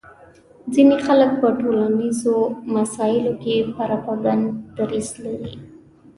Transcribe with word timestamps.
ځینې 0.73 0.95
خلک 1.05 1.31
په 1.41 1.47
ټولنیزو 1.59 2.37
مسایلو 2.75 3.33
کې 3.43 3.55
پرېکنده 3.77 4.33
دریځ 4.77 5.07
لري 5.23 5.53